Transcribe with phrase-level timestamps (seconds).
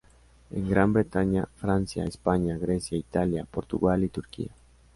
[0.49, 4.49] En Gran Bretaña, Francia, España, Grecia, Italia, Portugal y Turquía.